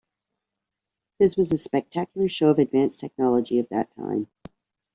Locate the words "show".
2.27-2.49